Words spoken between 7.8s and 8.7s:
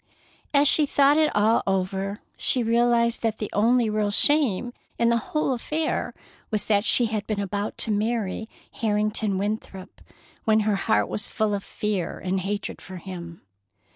marry